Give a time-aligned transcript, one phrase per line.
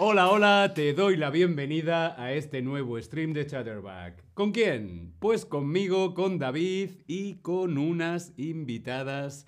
[0.00, 4.22] Hola, hola, te doy la bienvenida a este nuevo stream de Chatterback.
[4.32, 5.12] ¿Con quién?
[5.18, 9.44] Pues conmigo, con David y con unas invitadas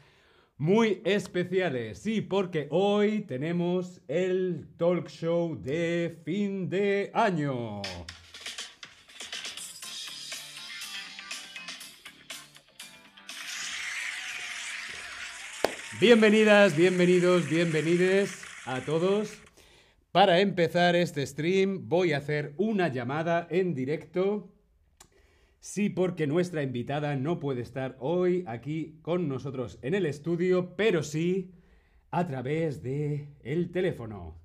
[0.59, 2.01] muy especiales.
[2.01, 7.83] Sí, porque hoy tenemos el talk show de fin de año.
[16.01, 19.31] Bienvenidas, bienvenidos, bienvenides a todos.
[20.13, 24.51] Para empezar este stream voy a hacer una llamada en directo.
[25.61, 31.05] Sí, porque nuestra invitada no puede estar hoy aquí con nosotros en el estudio, pero
[31.05, 31.53] sí
[32.11, 34.37] a través de el teléfono.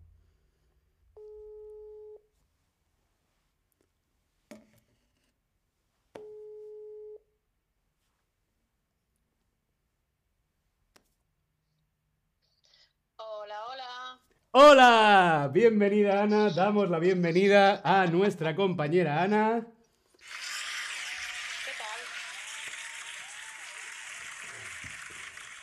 [13.17, 14.21] Hola,
[14.59, 15.49] hola.
[15.53, 19.67] Bienvenida Ana, damos la bienvenida a nuestra compañera Ana.
[21.65, 21.99] ¿Qué tal?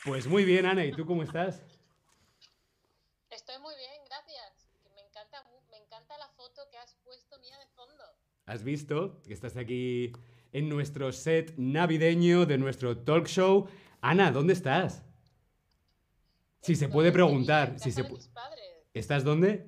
[0.04, 1.62] Pues muy bien Ana, ¿y tú cómo estás?
[3.30, 4.68] Estoy muy bien, gracias.
[4.94, 8.04] Me encanta, me encanta la foto que has puesto mía de fondo.
[8.44, 10.12] ¿Has visto que estás aquí
[10.52, 13.70] en nuestro set navideño de nuestro talk show?
[14.02, 15.02] Ana, ¿dónde estás?
[16.60, 18.61] Si se puede preguntar, si se de pu- mis padres.
[18.94, 19.66] ¿Estás dónde?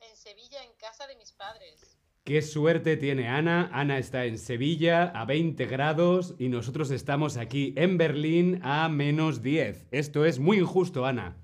[0.00, 1.98] En Sevilla, en casa de mis padres.
[2.24, 3.68] Qué suerte tiene Ana.
[3.74, 9.42] Ana está en Sevilla a 20 grados y nosotros estamos aquí en Berlín a menos
[9.42, 9.88] 10.
[9.90, 11.36] Esto es muy injusto, Ana.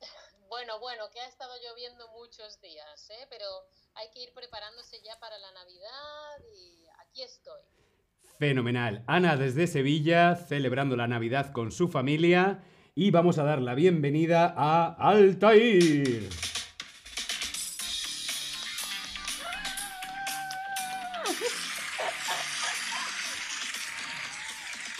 [0.48, 3.26] Bueno, bueno, que ha estado lloviendo muchos días, ¿eh?
[3.28, 3.44] Pero
[3.94, 7.60] hay que ir preparándose ya para la Navidad y aquí estoy.
[8.38, 9.02] Fenomenal.
[9.08, 12.62] Ana desde Sevilla, celebrando la Navidad con su familia.
[12.96, 16.28] Y vamos a dar la bienvenida a Altair.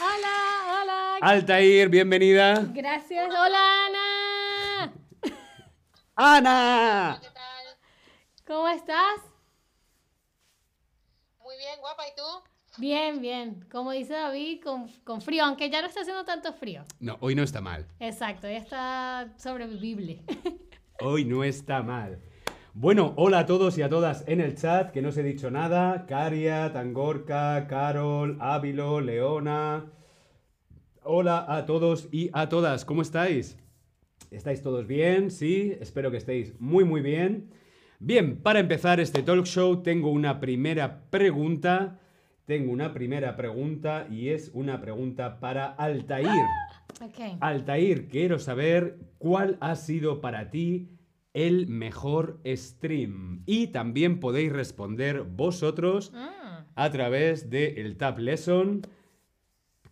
[0.00, 1.18] Hola, hola.
[1.20, 2.66] Altair, bienvenida.
[2.72, 3.28] Gracias.
[3.32, 4.92] Hola, Ana.
[6.16, 7.20] Ana.
[7.22, 7.78] ¿Qué tal?
[8.44, 9.20] ¿Cómo estás?
[11.44, 12.53] Muy bien, guapa, ¿y tú?
[12.78, 13.64] Bien, bien.
[13.70, 16.82] Como dice David, con, con frío, aunque ya no está haciendo tanto frío.
[16.98, 17.86] No, hoy no está mal.
[18.00, 20.22] Exacto, ya está sobrevivible.
[21.00, 22.20] Hoy no está mal.
[22.72, 25.50] Bueno, hola a todos y a todas en el chat, que no os he dicho
[25.50, 26.06] nada.
[26.06, 29.92] Caria, Tangorca, Carol, Ávilo, Leona.
[31.02, 33.58] Hola a todos y a todas, ¿cómo estáis?
[34.30, 35.30] ¿Estáis todos bien?
[35.30, 37.50] Sí, espero que estéis muy muy bien.
[37.98, 42.00] Bien, para empezar este talk show tengo una primera pregunta.
[42.46, 46.28] Tengo una primera pregunta y es una pregunta para Altair.
[47.02, 47.38] Ok.
[47.40, 50.90] Altair, quiero saber cuál ha sido para ti
[51.32, 53.42] el mejor stream.
[53.46, 58.82] Y también podéis responder vosotros Ah, a través del el Tab Lesson.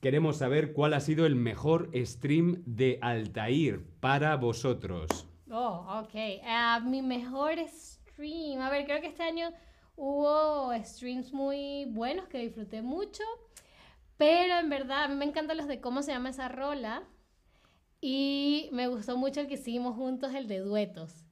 [0.01, 5.29] Queremos saber cuál ha sido el mejor stream de Altair para vosotros.
[5.51, 6.15] Oh, ok.
[6.45, 8.61] Ah, mi mejor stream.
[8.61, 9.51] A ver, creo que este año
[9.97, 13.23] hubo streams muy buenos que disfruté mucho.
[14.17, 17.03] Pero en verdad, a mí me encantan los de cómo se llama esa rola.
[18.01, 21.25] Y me gustó mucho el que hicimos juntos, el de duetos.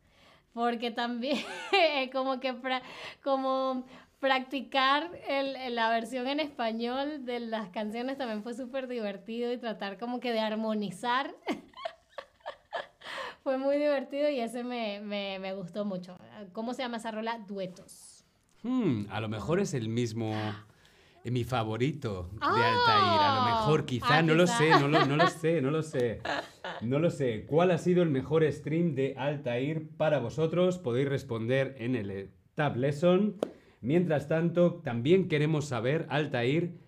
[0.55, 1.39] Porque también,
[2.13, 2.55] como que
[3.23, 3.85] como
[4.21, 9.59] practicar el- el- la versión en español de las canciones también fue súper divertido y
[9.59, 11.35] tratar como que de armonizar
[13.43, 16.17] fue muy divertido y ese me, me, me gustó mucho.
[16.53, 17.39] ¿Cómo se llama esa rola?
[17.47, 18.10] Duetos.
[18.63, 20.35] Hmm, a lo mejor es el mismo.
[21.25, 22.49] eh, Mi favorito de Ah.
[22.49, 23.21] Altair.
[23.21, 24.57] A lo mejor, quizá, Ah, no lo quizá.
[24.59, 26.21] sé, no lo, no lo sé, no lo sé.
[26.83, 27.45] No lo sé.
[27.47, 30.79] ¿Cuál ha sido el mejor stream de Altair para vosotros?
[30.79, 33.37] Podéis responder en el eh, Tab Lesson.
[33.83, 36.79] Mientras tanto, también queremos saber, Altair,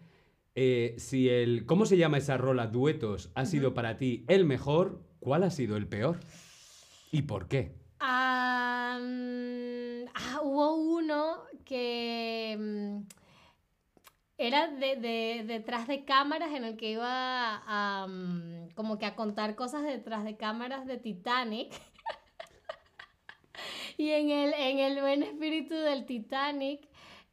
[0.55, 1.65] eh, si el.
[1.67, 3.31] ¿Cómo se llama esa rola duetos?
[3.35, 5.03] ¿Ha sido para ti el mejor?
[5.21, 6.21] ¿Cuál ha sido el peor?
[7.11, 7.75] ¿Y por qué?
[8.01, 8.99] Ah,
[10.15, 13.03] ah, hubo uno que mm,
[14.39, 19.15] era de, de- detrás de cámaras en el que iba a, mm, como que a
[19.17, 21.73] contar cosas detrás de cámaras de Titanic.
[23.97, 26.89] y en el, en el buen espíritu del Titanic,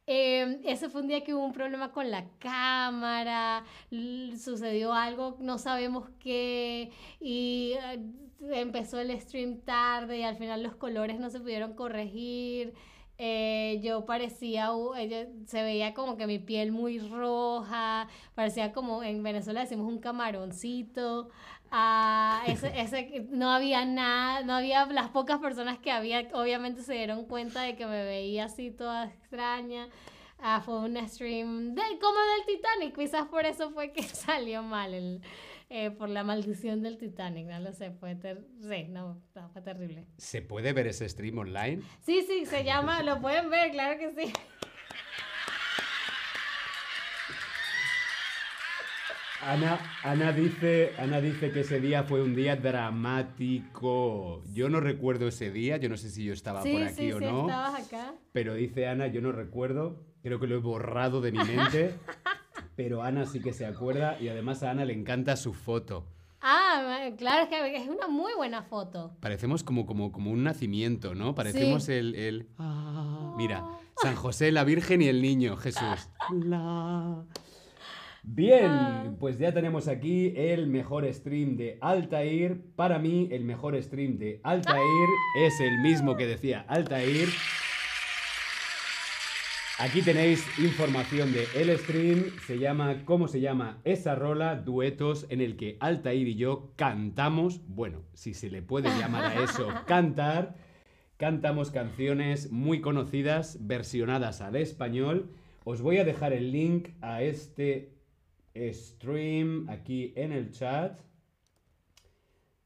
[0.06, 3.64] eh, ese fue un día que hubo un problema con la cámara,
[4.38, 6.90] sucedió algo, no sabemos qué,
[7.20, 8.00] y eh,
[8.60, 12.74] empezó el stream tarde y al final los colores no se pudieron corregir.
[13.22, 19.22] Eh, yo parecía, ella- se veía como que mi piel muy roja, parecía como en
[19.22, 21.28] Venezuela decimos un camaroncito.
[21.70, 26.94] Ah, ese, ese, no había nada, no había, las pocas personas que había obviamente se
[26.94, 29.88] dieron cuenta de que me veía así toda extraña.
[30.42, 34.94] Ah, fue un stream de, como del Titanic, quizás por eso fue que salió mal,
[34.94, 35.20] el,
[35.70, 39.62] eh, por la maldición del Titanic, no lo sé, fue, ter- sí, no, no, fue
[39.62, 40.04] terrible.
[40.18, 41.80] ¿Se puede ver ese stream online?
[42.00, 44.32] Sí, sí, se llama, lo pueden ver, claro que sí.
[49.42, 54.42] Ana, Ana, dice, Ana dice que ese día fue un día dramático.
[54.52, 57.12] Yo no recuerdo ese día, yo no sé si yo estaba Sí, por aquí sí,
[57.12, 57.40] o sí, no.
[57.48, 58.12] estabas acá.
[58.32, 61.94] Pero dice Ana, yo no recuerdo, creo que lo he borrado de mi mente.
[62.76, 66.04] pero Ana sí que se acuerda y además a Ana le encanta su foto.
[66.42, 69.12] Ah, claro, es que es una muy buena foto.
[69.20, 71.34] Parecemos como, como, como un nacimiento, ¿no?
[71.34, 71.92] Parecemos Sí.
[71.92, 72.14] el...
[72.14, 73.62] el- ah, mira,
[74.02, 76.08] San José, la Virgen y el Niño, Jesús.
[76.32, 77.22] La-
[78.22, 79.04] Bien, Ah.
[79.18, 82.60] pues ya tenemos aquí el mejor stream de Altair.
[82.76, 85.08] Para mí, el mejor stream de Altair
[85.38, 87.28] es el mismo que decía Altair.
[89.80, 94.56] Aquí tenéis información de el stream, se llama ¿Cómo se llama esa rola?
[94.56, 99.42] Duetos en el que Altair y yo cantamos, bueno, si se le puede llamar a
[99.42, 100.54] eso cantar,
[101.16, 105.30] cantamos canciones muy conocidas versionadas al español.
[105.64, 107.94] Os voy a dejar el link a este
[108.54, 111.00] stream aquí en el chat.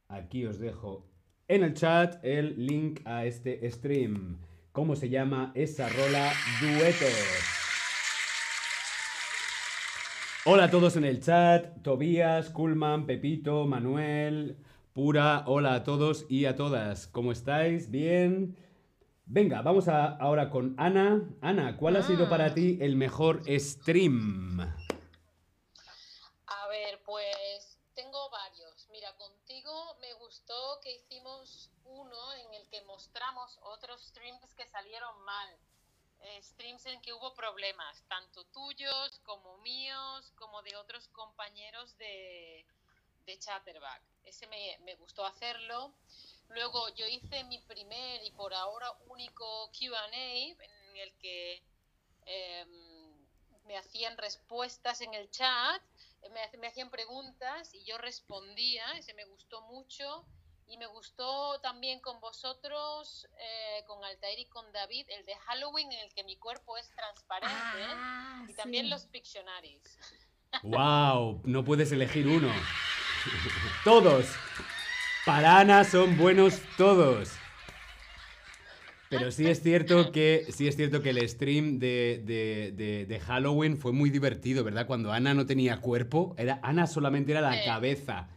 [0.08, 1.06] Aquí os dejo
[1.46, 4.40] en el chat el link a este stream.
[4.74, 6.32] ¿Cómo se llama esa rola?
[6.60, 7.14] Duetos.
[10.46, 11.80] Hola a todos en el chat.
[11.84, 14.58] Tobías, Kulman, Pepito, Manuel,
[14.92, 15.44] Pura.
[15.46, 17.06] Hola a todos y a todas.
[17.06, 17.88] ¿Cómo estáis?
[17.88, 18.56] ¿Bien?
[19.26, 21.22] Venga, vamos a- ahora con Ana.
[21.40, 24.58] Ana, ¿cuál ha sido para ti el mejor stream?
[24.60, 24.74] A
[26.68, 28.88] ver, pues tengo varios.
[28.90, 35.16] Mira, contigo me gustó que hicimos uno en el que mostramos otros streams que salieron
[35.22, 35.50] mal.
[36.20, 42.66] Eh, streams en que hubo problemas, tanto tuyos como míos, como de otros compañeros de,
[43.26, 44.02] de Chatterback.
[44.24, 45.94] Ese me, me gustó hacerlo.
[46.48, 51.62] Luego yo hice mi primer y por ahora único QA en el que
[52.26, 53.26] em,
[53.66, 55.82] me hacían respuestas en el chat
[56.30, 60.24] me, me hacían preguntas y yo respondía, ese me gustó mucho.
[60.66, 65.92] Y me gustó también con vosotros, eh, con Altair y con David, el de Halloween
[65.92, 67.54] en el que mi cuerpo es transparente.
[67.94, 69.98] Ah, y también los Pictionaries.
[70.62, 71.42] ¡Wow!
[71.44, 72.50] No puedes elegir uno.
[73.84, 74.26] todos.
[75.26, 77.30] Para Ana son buenos todos.
[79.10, 83.20] Pero sí es cierto que, sí es cierto que el stream de, de- de- de
[83.20, 84.86] Halloween fue muy divertido, ¿verdad?
[84.86, 87.64] Cuando Ana no tenía cuerpo, era, Ana solamente era la Sí.
[87.64, 88.28] cabeza.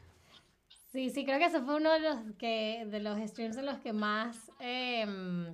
[0.91, 3.77] Sí, sí, creo que ese fue uno de los que de los streams en los
[3.79, 5.53] que más em,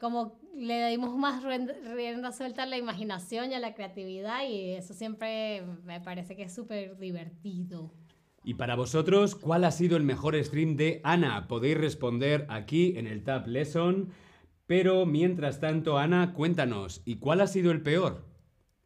[0.00, 4.72] como le dimos más rienda, rienda suelta a la imaginación y a la creatividad y
[4.72, 7.92] eso siempre me parece que es súper divertido.
[8.44, 11.46] Y para vosotros, ¿cuál ha sido el mejor stream de Ana?
[11.46, 14.08] Podéis responder aquí en el Tab Lesson.
[14.66, 18.24] Pero mientras tanto, Ana, cuéntanos, ¿y cuál ha sido el peor?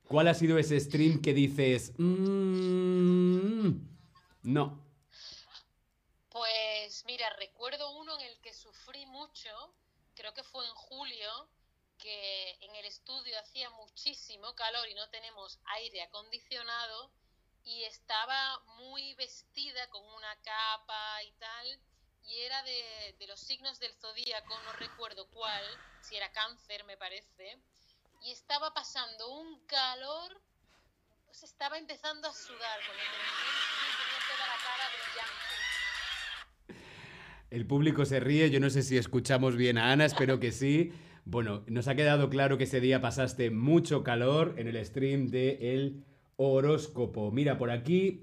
[0.08, 3.70] ¿Cuál ha sido ese stream que dices, "Mm,
[4.42, 4.85] no?
[7.06, 9.50] Mira, recuerdo uno en el que sufrí mucho,
[10.16, 11.48] creo que fue en julio,
[11.98, 17.12] que en el estudio hacía muchísimo calor y no tenemos aire acondicionado
[17.62, 21.80] y estaba muy vestida con una capa y tal
[22.25, 25.64] y era de, los signos del zodíaco, no recuerdo cuál,
[26.02, 27.56] si era cáncer me parece,
[28.22, 30.42] y estaba pasando un calor,
[31.25, 35.65] pues estaba empezando a sudar cuando tenía toda la cara brillante.
[37.50, 40.92] El público se ríe, yo no sé si escuchamos bien a Ana, espero que sí.
[41.24, 45.74] Bueno, nos ha quedado claro que ese día pasaste mucho calor en el stream de
[45.74, 46.04] El
[46.36, 47.30] Horóscopo.
[47.30, 48.20] Mira, por aquí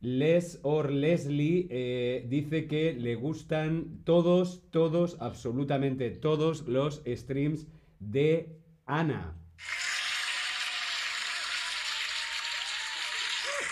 [0.00, 7.66] Les or Leslie eh, dice que le gustan todos, todos, absolutamente todos los streams
[8.00, 9.36] de Ana.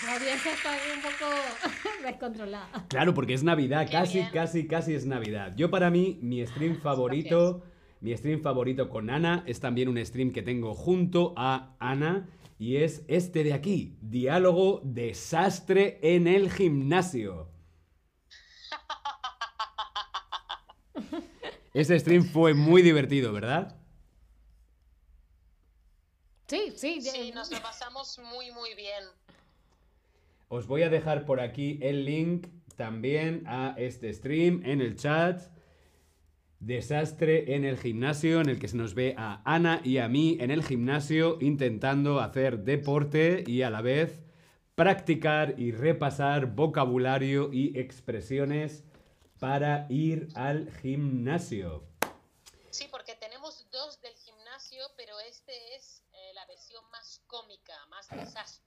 [0.07, 1.25] Audiencia está un poco
[2.05, 2.85] descontrolada.
[2.87, 4.29] Claro, porque es Navidad, Qué casi, bien.
[4.31, 5.53] casi, casi es Navidad.
[5.55, 7.63] Yo para mí, mi stream favorito,
[8.01, 12.77] mi stream favorito con Ana es también un stream que tengo junto a Ana y
[12.77, 17.49] es este de aquí, Diálogo Desastre en el Gimnasio.
[21.73, 23.75] Ese stream fue muy divertido, ¿verdad?
[26.47, 27.01] Sí, sí.
[27.01, 29.03] Sí, nos lo pasamos muy, muy bien.
[30.47, 35.41] Os voy a dejar por aquí el link también a este stream en el chat.
[36.59, 40.37] Desastre en el gimnasio, en el que se nos ve a Ana y a mí
[40.39, 44.23] en el gimnasio intentando hacer deporte y a la vez
[44.75, 48.83] practicar y repasar vocabulario y expresiones
[49.39, 51.83] para ir al gimnasio.
[52.71, 58.09] Sí, porque tenemos dos del gimnasio, pero este es eh, la versión más cómica, más
[58.09, 58.64] desastre.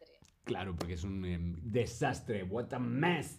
[0.49, 2.43] Claro, porque es un em, desastre.
[2.43, 3.39] What a mess.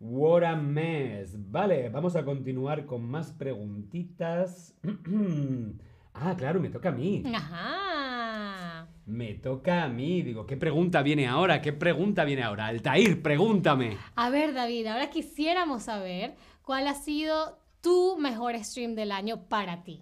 [0.00, 1.36] What a mess.
[1.50, 4.74] Vale, vamos a continuar con más preguntitas.
[6.14, 7.22] ah, claro, me toca a mí.
[7.34, 8.88] Ajá.
[9.04, 10.22] Me toca a mí.
[10.22, 11.60] Digo, ¿qué pregunta viene ahora?
[11.60, 12.68] ¿Qué pregunta viene ahora?
[12.68, 13.98] Altair, pregúntame.
[14.16, 19.82] A ver, David, ahora quisiéramos saber cuál ha sido tu mejor stream del año para
[19.82, 20.00] ti.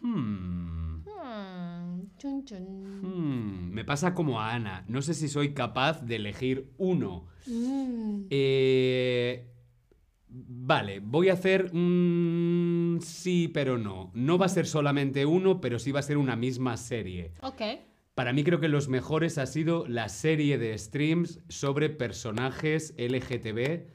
[0.00, 0.51] Hmm.
[2.22, 3.00] Hmm, chun, chun.
[3.02, 4.84] Hmm, Me pasa como a Ana.
[4.88, 7.26] No sé si soy capaz de elegir uno.
[7.46, 8.26] Mm.
[8.30, 9.48] Eh,
[10.34, 14.10] Vale, voy a hacer un sí, pero no.
[14.14, 17.32] No va a ser solamente uno, pero sí va a ser una misma serie.
[17.42, 17.60] Ok.
[18.14, 23.86] Para mí creo que los mejores ha sido la serie de streams sobre personajes LGTB.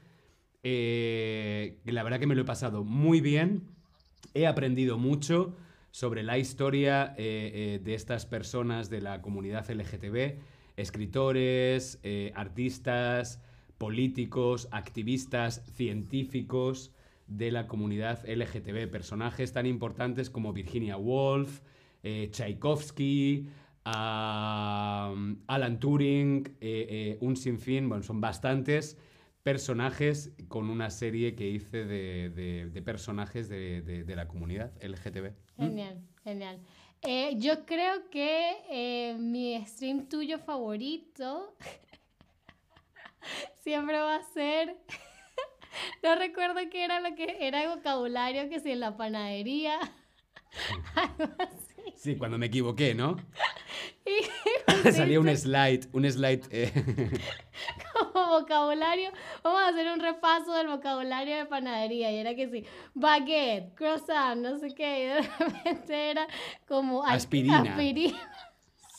[0.62, 3.62] Eh, la verdad que me lo he pasado muy bien.
[4.34, 5.56] He aprendido mucho
[5.98, 10.38] sobre la historia eh, eh, de estas personas de la comunidad LGTB.
[10.76, 13.42] Escritores, eh, artistas,
[13.78, 16.92] políticos, activistas, científicos
[17.26, 18.88] de la comunidad LGTB.
[18.88, 21.62] Personajes tan importantes como Virginia Woolf,
[22.30, 23.48] Tchaikovsky,
[23.82, 26.48] Alan Turing,
[27.20, 28.96] un sinfín, bueno, son bastantes
[29.42, 35.32] personajes con una serie que hice de, de- de personajes de, de- la comunidad LGTB.
[35.56, 36.60] Genial, genial.
[37.02, 41.56] Eh, yo creo que eh, mi stream tuyo favorito
[43.62, 44.76] siempre va a ser.
[46.02, 49.78] no recuerdo qué era lo que era el vocabulario que si en la panadería.
[50.94, 51.92] Algo así.
[51.96, 53.16] Sí, cuando me equivoqué, ¿no?
[54.06, 56.42] Y Salía un slide, un slide.
[56.50, 56.72] eh,
[58.40, 59.10] vocabulario,
[59.42, 62.10] vamos a hacer un repaso del vocabulario de panadería.
[62.12, 64.88] Y era que sí, baguette, croissant, no sé qué.
[64.98, 66.26] Y de repente era
[66.66, 67.60] como Aspirina.
[67.60, 68.18] aspirina.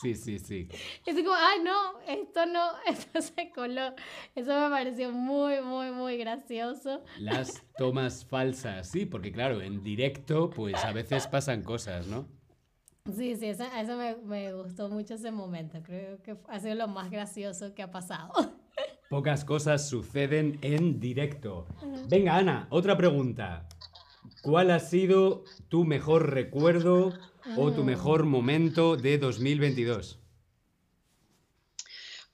[0.00, 0.68] sí, sí, sí.
[1.04, 3.94] Y así como, ay, no, esto no, esto se coló.
[4.34, 7.02] Eso me pareció muy, muy, muy gracioso.
[7.16, 12.26] Las tomas falsas, sí, porque claro, en directo, pues a veces pasan cosas, ¿no?
[13.16, 15.82] Sí, sí, eso, eso me, me gustó mucho ese momento.
[15.82, 18.30] Creo que ha sido lo más gracioso que ha pasado.
[19.10, 21.66] Pocas cosas suceden en directo.
[22.06, 23.68] Venga, Ana, otra pregunta.
[24.40, 27.12] ¿Cuál ha sido tu mejor recuerdo
[27.56, 30.16] o tu mejor momento de 2022?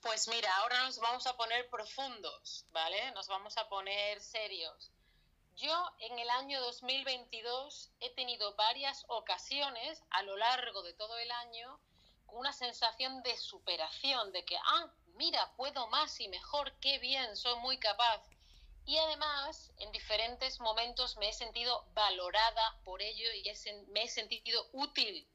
[0.03, 3.11] Pues mira, ahora nos vamos a poner profundos, ¿vale?
[3.15, 4.91] Nos vamos a poner serios.
[5.55, 11.31] Yo en el año 2022 he tenido varias ocasiones a lo largo de todo el
[11.31, 11.79] año
[12.27, 17.35] con una sensación de superación, de que, ah, mira, puedo más y mejor, qué bien,
[17.35, 18.21] soy muy capaz.
[18.85, 23.43] Y además, en diferentes momentos me he sentido valorada por ello y
[23.91, 25.27] me he sentido útil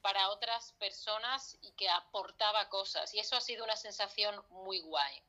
[0.00, 3.12] para otras personas y que aportaba cosas.
[3.14, 5.22] Y eso ha sido una sensación muy guay.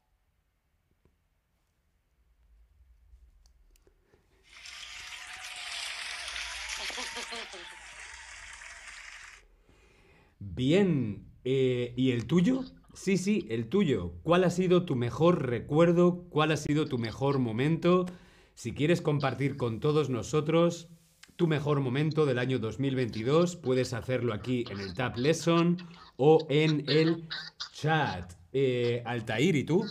[10.40, 12.64] Bien, eh, ¿y el tuyo?
[12.94, 14.14] Sí, sí, el tuyo.
[14.24, 16.26] ¿Cuál ha sido tu mejor recuerdo?
[16.30, 18.06] ¿Cuál ha sido tu mejor momento?
[18.54, 20.90] Si quieres compartir con todos nosotros
[21.36, 25.78] tu mejor momento del año 2022, puedes hacerlo aquí en el Tab Lesson
[26.18, 27.28] o en el
[27.72, 28.34] chat.
[28.54, 29.84] Eh, Altair, ¿y tú?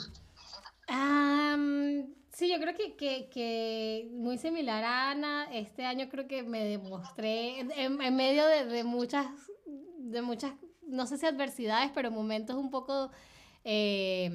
[2.40, 8.16] Sí, yo creo que, muy similar a Ana, este año creo que me demostré en
[8.16, 9.26] medio de, de muchas,
[9.99, 10.54] de muchas,
[10.90, 13.11] no sé si adversidades, pero momentos un poco
[13.64, 14.30] eh,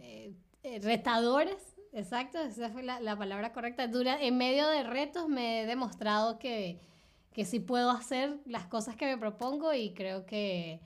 [0.00, 3.86] eh, eh, retadores, exacto, esa fue la, la palabra correcta.
[3.86, 6.78] Dura, en medio de retos me he demostrado que,
[7.32, 10.80] que sí puedo hacer las cosas que me propongo y creo que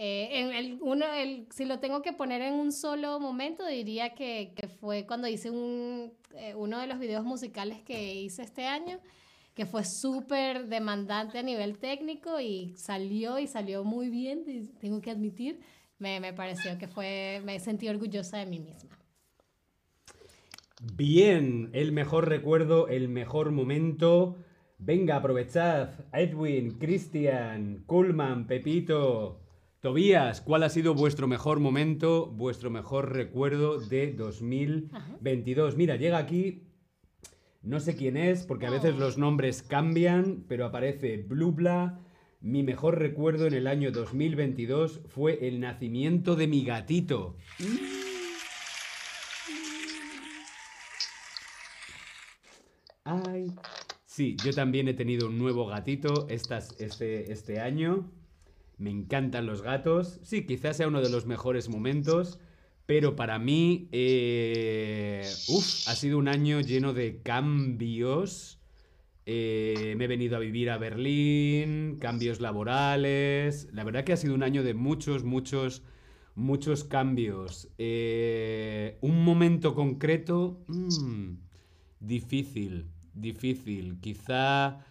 [0.00, 4.14] eh, en el, uno, el, si lo tengo que poner en un solo momento, diría
[4.14, 8.66] que, que fue cuando hice un, eh, uno de los videos musicales que hice este
[8.66, 9.00] año,
[9.58, 14.44] que fue súper demandante a nivel técnico y salió y salió muy bien,
[14.80, 15.58] tengo que admitir.
[15.98, 18.96] Me, me pareció que fue, me sentí orgullosa de mí misma.
[20.94, 24.36] Bien, el mejor recuerdo, el mejor momento.
[24.78, 25.88] Venga, aprovechad.
[26.12, 29.40] Edwin, Cristian, Kuhlman, Pepito,
[29.80, 35.76] Tobías, ¿cuál ha sido vuestro mejor momento, vuestro mejor recuerdo de 2022?
[35.76, 36.67] Mira, llega aquí,
[37.62, 42.00] no sé quién es, porque a veces los nombres cambian, pero aparece Blubla.
[42.40, 47.36] Mi mejor recuerdo en el año 2022 fue el nacimiento de mi gatito.
[53.04, 53.54] Ay.
[54.04, 58.10] Sí, yo también he tenido un nuevo gatito estas- este, este año.
[58.76, 60.20] Me encantan los gatos.
[60.22, 62.38] Sí, quizás sea uno de los mejores momentos.
[62.88, 65.20] Pero para mí, eh,
[65.88, 68.62] ha sido un año lleno de cambios.
[69.26, 73.68] Eh, me he venido a vivir a Berlín, cambios laborales.
[73.74, 75.82] La verdad que ha sido un año de muchos, muchos,
[76.34, 77.68] muchos cambios.
[77.76, 81.32] Eh, un momento concreto, mm,
[82.00, 84.00] difícil, difícil.
[84.00, 84.82] Quizá,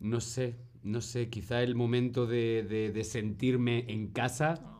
[0.00, 4.77] no sé, no sé, quizá el momento de sentirme en casa,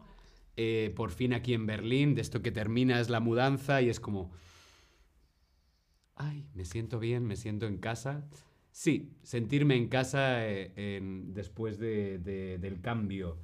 [0.59, 4.31] eh, por fin aquí en Berlín, de esto que terminas la mudanza y es como,
[6.17, 8.29] ay, me siento bien, me siento en casa.
[8.71, 13.39] Sí, sentirme en casa eh, en- después de- de- del cambio.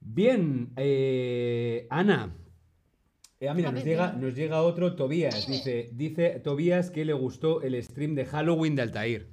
[0.00, 2.34] Bien, eh, Ana.
[3.38, 5.46] Eh, ah, mira, nos llega, nos llega otro Tobías.
[5.46, 9.28] Dice, dice Tobías que le gustó el stream de Halloween de Altair.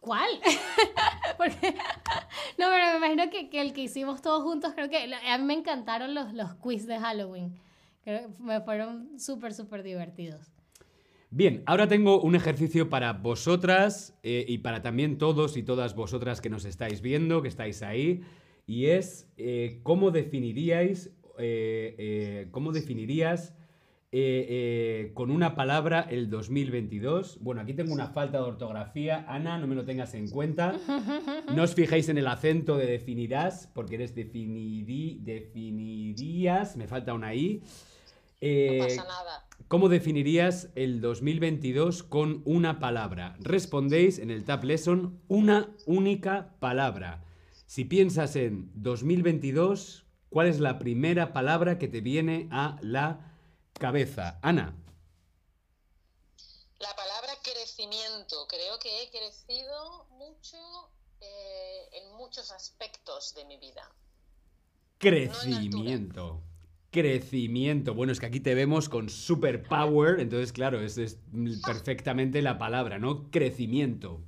[0.00, 0.28] ¿Cuál?
[1.36, 1.74] Porque,
[2.58, 5.44] no, pero me imagino que, que el que hicimos todos juntos, creo que a mí
[5.44, 7.54] me encantaron los, los quiz de Halloween.
[8.02, 10.52] Creo que me fueron súper, súper divertidos.
[11.30, 16.40] Bien, ahora tengo un ejercicio para vosotras eh, y para también todos y todas vosotras
[16.40, 18.22] que nos estáis viendo, que estáis ahí,
[18.66, 23.54] y es eh, cómo definiríais, eh, cómo definirías
[24.18, 27.36] eh, eh, con una palabra el 2022.
[27.42, 30.74] Bueno, aquí tengo una falta de ortografía, Ana, no me lo tengas en cuenta.
[31.54, 37.34] No os fijéis en el acento de definirás, porque eres definirí, definirías, me falta una
[37.34, 37.62] I.
[38.40, 39.46] Eh, No pasa nada.
[39.68, 43.36] ¿Cómo definirías el 2022 con una palabra?
[43.40, 47.22] Respondéis en el Tab Lesson una única palabra.
[47.66, 53.35] Si piensas en 2022, ¿cuál es la primera palabra que te viene a la
[53.78, 54.38] cabeza?
[54.42, 54.74] Ana.
[56.78, 58.46] La palabra crecimiento.
[58.48, 60.56] Creo que he crecido mucho
[61.20, 63.90] eh, en muchos aspectos de mi vida.
[64.98, 66.42] Crecimiento.
[66.90, 67.94] Crecimiento.
[67.94, 71.18] Bueno, es que aquí te vemos con superpower, entonces claro, es, es
[71.64, 73.30] perfectamente la palabra, ¿no?
[73.30, 74.22] Crecimiento.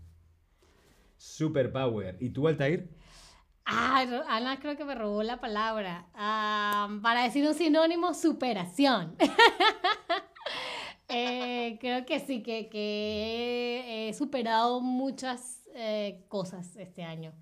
[1.16, 2.16] Superpower.
[2.20, 2.97] ¿Y tú, Altair?
[3.70, 6.06] Ah, Ana creo que me robó la palabra.
[6.14, 9.14] Ah, para decir un sinónimo, superación.
[11.10, 17.32] Eh, creo que sí, que, que he superado muchas eh, cosas este año.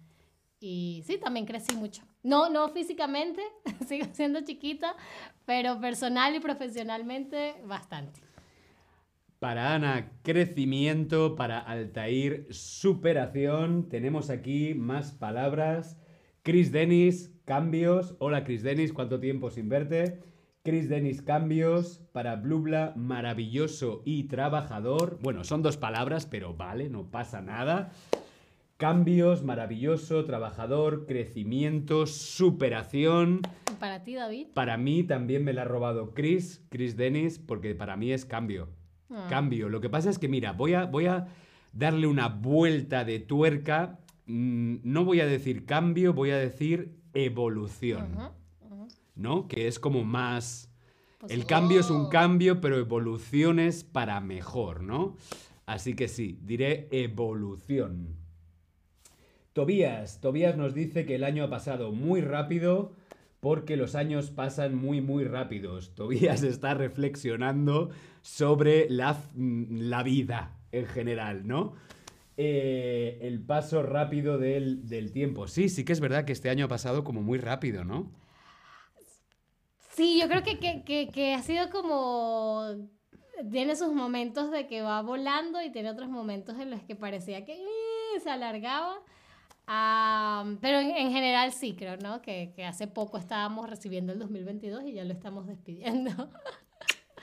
[0.60, 2.04] Y sí, también crecí mucho.
[2.22, 3.42] No, no físicamente,
[3.88, 4.94] sigo siendo chiquita,
[5.46, 8.20] pero personal y profesionalmente bastante.
[9.40, 11.34] Para Ana, crecimiento.
[11.34, 13.88] Para Altair, superación.
[13.88, 15.98] Tenemos aquí más palabras.
[16.46, 18.14] Chris Dennis, cambios.
[18.20, 20.20] Hola Chris Dennis, ¿cuánto tiempo sin verte?
[20.62, 22.02] Chris Dennis, cambios.
[22.12, 25.18] Para Blubla, maravilloso y trabajador.
[25.22, 27.90] Bueno, son dos palabras, pero vale, no pasa nada.
[28.76, 33.40] Cambios, maravilloso, trabajador, crecimiento, superación.
[33.68, 34.46] ¿Y para ti, David?
[34.54, 38.68] Para mí también me la ha robado Chris, Chris Dennis, porque para mí es cambio.
[39.10, 39.26] Ah.
[39.28, 39.68] Cambio.
[39.68, 41.26] Lo que pasa es que, mira, voy a, voy a
[41.72, 43.98] darle una vuelta de tuerca.
[44.26, 48.16] Mm, No voy a decir cambio, voy a decir evolución.
[49.14, 49.48] ¿No?
[49.48, 50.70] Que es como más.
[51.20, 52.08] Pues El cambio es un Oh.
[52.10, 55.16] cambio, pero evolución es para mejor, ¿no?
[55.64, 58.14] Así que sí, diré evolución.
[59.52, 62.92] Tobías, Tobías nos dice que el año ha pasado muy rápido
[63.40, 65.92] porque los años pasan muy, muy rápidos.
[65.94, 71.72] Tobías está reflexionando sobre la, mm, la vida en general, ¿no?
[72.38, 75.48] Eh, el paso rápido del, del tiempo.
[75.48, 78.10] Sí, sí que es verdad que este año ha pasado como muy rápido, ¿no?
[79.90, 82.64] Sí, yo creo que, que, que, que ha sido como...
[83.50, 87.44] Tiene sus momentos de que va volando y tiene otros momentos en los que parecía
[87.44, 88.98] que eh, se alargaba.
[90.60, 92.22] Pero en, en general sí, creo, ¿no?
[92.22, 96.30] Que, que hace poco estábamos recibiendo el 2022 y ya lo estamos despidiendo.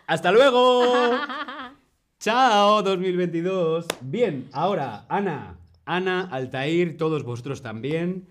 [0.07, 0.83] ¡Hasta luego!
[2.23, 3.85] ¡Chao 2022!
[3.99, 8.29] Bien, ahora, Ana, Ana, Altair, todos vosotros también.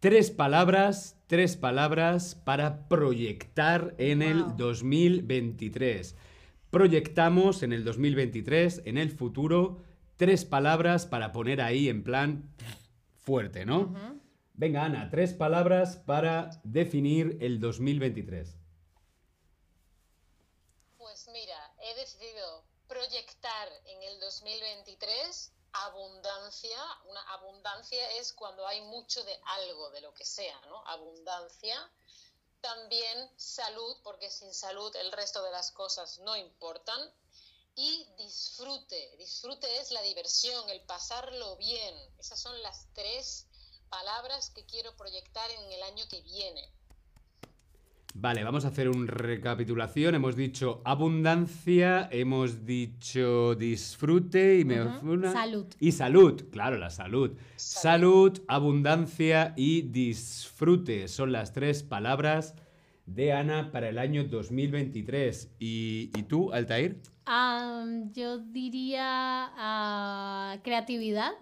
[0.00, 4.56] Tres palabras, tres palabras para proyectar en el Wow.
[4.58, 6.14] 2023.
[6.68, 9.80] Proyectamos en el 2023, en el futuro,
[10.18, 12.50] tres palabras para poner ahí en plan
[13.14, 13.94] fuerte, ¿no?
[14.52, 18.58] Venga, Ana, tres palabras para definir el 2023.
[20.98, 22.70] Pues mira, he decidido
[23.02, 26.78] proyectar en el 2023 abundancia.
[27.06, 30.86] Una abundancia es cuando hay mucho de algo, de lo que sea, ¿no?
[30.86, 31.76] Abundancia.
[32.60, 37.12] También salud, porque sin salud el resto de las cosas no importan.
[37.74, 39.16] Y disfrute.
[39.16, 42.14] Disfrute es la diversión, el pasarlo bien.
[42.20, 43.46] Esas son las tres
[43.88, 46.72] palabras que quiero proyectar en el año que viene.
[48.14, 50.14] Vale, vamos a hacer una recapitulación.
[50.14, 55.12] Hemos dicho abundancia, hemos dicho disfrute y me Ujú.
[55.12, 55.66] una- Salud.
[55.80, 57.30] Y salud, claro, la salud.
[57.56, 58.32] Salud.
[58.36, 62.54] Salud, abundancia y disfrute son las tres palabras
[63.06, 65.50] de Ana para el año 2023.
[65.58, 67.00] ¿Y, y tú, Altair?
[68.12, 71.32] Yo diría ah, creatividad,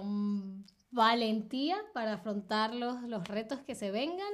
[0.00, 0.59] am,
[0.90, 4.32] valentía para afrontar los, los retos que se vengan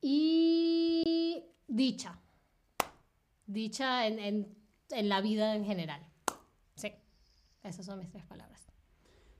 [0.00, 2.18] y dicha.
[3.46, 4.58] Dicha en, en-
[4.90, 6.00] en la vida en general.
[6.74, 6.92] Sí,
[7.62, 8.66] esas son mis tres palabras.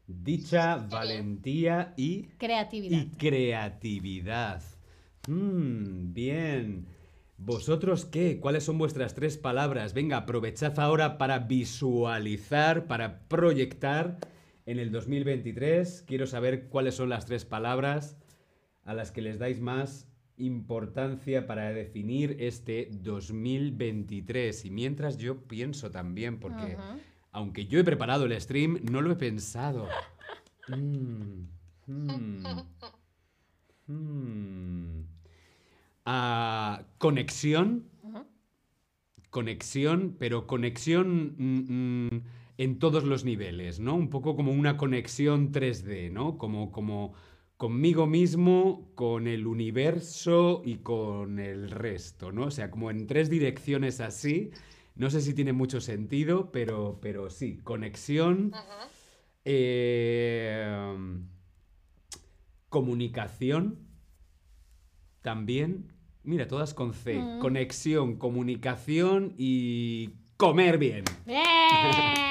[0.07, 2.99] Dicha, valentía y Creatividad.
[2.99, 4.63] Y creatividad.
[5.27, 6.87] Mm, bien.
[7.37, 8.41] ¿Vosotros qué?
[8.41, 9.95] ¿Cuáles son vuestras tres palabras?
[9.95, 14.19] Venga, aprovechad ahora para visualizar, para proyectar
[14.69, 16.05] en el 2023.
[16.07, 18.19] Quiero saber cuáles son las tres palabras
[18.85, 24.67] a las que les dais más importancia para definir este 2023.
[24.67, 26.77] Y mientras yo pienso también, porque
[27.33, 29.89] aunque yo he preparado el stream, no lo he pensado.
[30.69, 31.47] Mm,
[31.87, 32.45] mm,
[33.87, 35.05] mm.
[36.05, 37.85] Ah, conexión.
[39.31, 42.23] Conexión, pero conexión mm, mm,
[42.59, 43.95] en todos los niveles, ¿no?
[43.95, 46.39] Un poco como una conexión 3D, ¿no?
[46.39, 47.15] Como, como
[47.57, 52.47] conmigo mismo, con el universo y con el resto, ¿no?
[52.47, 54.51] O sea, como en tres direcciones así.
[54.97, 58.53] No sé si tiene mucho sentido, pero, pero sí, conexión.
[59.45, 60.97] Eh,
[62.69, 63.87] comunicación.
[65.23, 65.93] También.
[66.25, 67.15] Mira, todas con C.
[67.15, 67.39] Mm.
[67.39, 71.05] Conexión, comunicación y comer bien.
[71.25, 72.28] ¡Bien!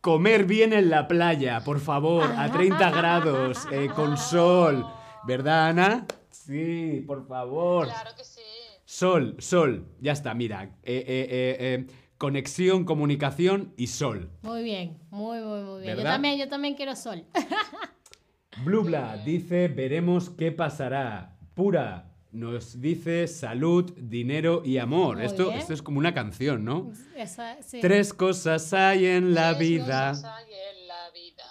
[0.00, 4.86] Comer bien en la playa, por favor, a 30 grados, eh, con sol.
[5.26, 6.06] ¿Verdad, Ana?
[6.30, 7.86] Sí, por favor.
[7.86, 8.40] Claro que sí.
[8.86, 9.86] Sol, sol.
[10.00, 10.64] Ya está, mira.
[10.82, 11.86] Eh, eh, eh, eh,
[12.16, 14.30] conexión, comunicación y sol.
[14.42, 15.98] Muy bien, muy, muy, muy bien.
[15.98, 17.24] Yo también, yo también quiero sol.
[18.64, 21.36] Blubla dice, veremos qué pasará.
[21.54, 25.16] Pura nos dice salud, dinero y amor.
[25.16, 25.58] Muy Esto, bien.
[25.58, 26.92] esto es como una canción, ¿no?
[27.16, 27.80] Esa- sí.
[27.80, 30.10] Tres cosas hay en la Tres vida.
[30.10, 31.44] cosas hay en la vida.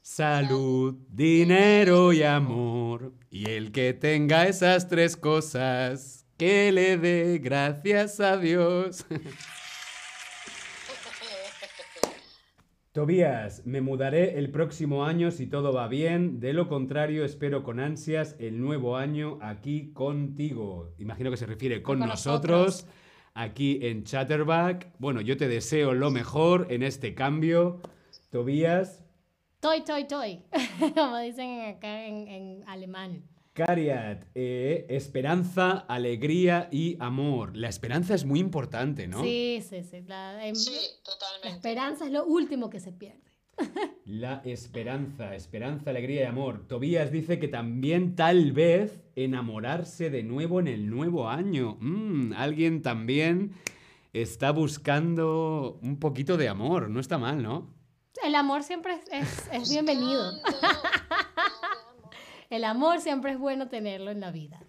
[0.00, 3.12] Salud, dinero y amor.
[3.30, 9.04] Y el que tenga esas tres cosas, que le dé gracias a Dios.
[12.98, 16.40] Tobías, me mudaré el próximo año si todo va bien.
[16.40, 20.96] De lo contrario, espero con ansias el nuevo año aquí contigo.
[20.98, 22.94] Imagino que se refiere con, Con nosotros, nosotros.
[23.34, 24.88] aquí en Chatterback.
[24.98, 27.80] Bueno, yo te deseo lo mejor en este cambio.
[28.30, 29.04] Tobías,
[29.60, 30.42] Toy, toy, toy.
[30.96, 33.22] Como dicen acá en, en alemán.
[33.66, 37.56] Cariat, eh, esperanza, alegría y amor.
[37.56, 39.22] La esperanza es muy importante, ¿no?
[39.22, 40.02] Sí, sí, sí.
[40.06, 41.48] La, em- Sí, la totalmente.
[41.56, 43.20] esperanza es lo último que se pierde.
[44.04, 46.66] La esperanza, esperanza, alegría y amor.
[46.68, 51.76] Tobías dice que también tal vez enamorarse de nuevo en el nuevo año.
[51.80, 53.52] Mm, alguien también
[54.12, 56.88] está buscando un poquito de amor.
[56.88, 57.74] No está mal, ¿no?
[58.24, 60.22] El amor siempre es, es- es bienvenido.
[62.50, 64.60] El amor siempre es bueno tenerlo en la vida.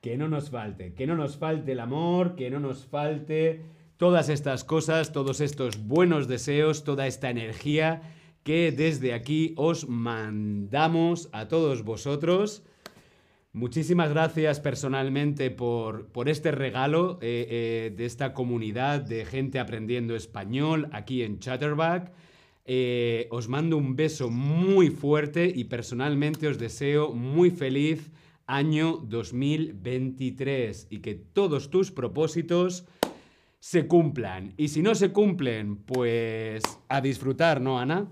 [0.00, 3.62] Que no nos falte, que no nos falte el amor, que no nos falte
[3.98, 8.02] todas estas cosas, todos estos buenos deseos, toda esta energía
[8.42, 12.62] que desde aquí os mandamos a todos vosotros.
[13.52, 20.16] Muchísimas gracias personalmente por, por este regalo eh, eh, de esta comunidad de gente aprendiendo
[20.16, 22.12] español aquí en Chatterback.
[22.64, 28.10] Eh, os mando un beso muy fuerte y personalmente os deseo muy feliz
[28.46, 32.84] año 2023 y que todos tus propósitos
[33.60, 34.54] se cumplan.
[34.56, 38.08] Y si no se cumplen, pues a disfrutar, ¿no, Ana?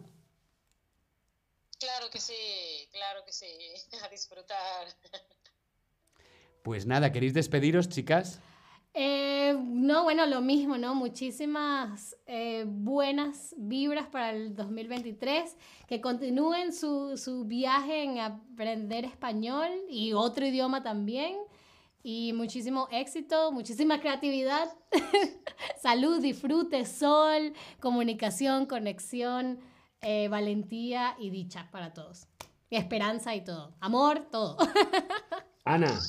[1.79, 3.47] Claro que sí, claro que sí.
[4.05, 4.87] A disfrutar.
[6.63, 8.41] Pues nada, ¿queréis despediros, chicas?
[9.01, 10.93] Eh, no, bueno, lo mismo, ¿no?
[10.93, 15.57] Muchísimas eh, buenas vibras para el 2023.
[15.87, 21.37] Que continúen su, su viaje en aprender español y otro idioma también.
[22.03, 24.69] Y muchísimo éxito, muchísima creatividad,
[25.81, 29.61] salud, disfrute, sol, comunicación, conexión,
[30.01, 32.27] eh, valentía y dicha para todos.
[32.69, 33.77] Esperanza y todo.
[33.79, 34.57] Amor, todo.
[35.65, 36.01] Ana.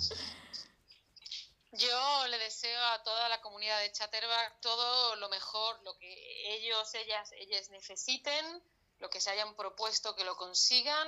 [1.79, 6.93] Yo le deseo a toda la comunidad de Chatterback todo lo mejor, lo que ellos,
[6.93, 8.61] ellas, ellas necesiten,
[8.99, 11.07] lo que se hayan propuesto que lo consigan.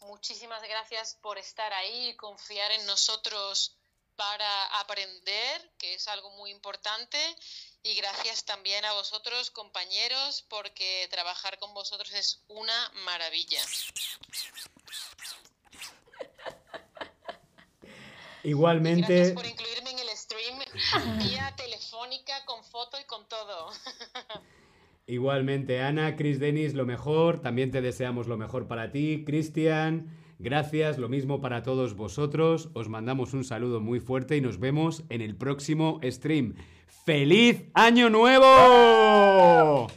[0.00, 3.76] Muchísimas gracias por estar ahí y confiar en nosotros
[4.14, 7.18] para aprender, que es algo muy importante.
[7.82, 13.60] Y gracias también a vosotros, compañeros, porque trabajar con vosotros es una maravilla.
[18.44, 19.14] Igualmente.
[19.14, 19.91] Gracias por incluirme
[21.18, 23.70] vía telefónica, con foto y con todo.
[25.06, 27.40] Igualmente, Ana, Chris Denis, lo mejor.
[27.40, 29.24] También te deseamos lo mejor para ti.
[29.26, 30.98] Cristian, gracias.
[30.98, 32.70] Lo mismo para todos vosotros.
[32.74, 36.54] Os mandamos un saludo muy fuerte y nos vemos en el próximo stream.
[37.04, 39.88] ¡Feliz Año Nuevo!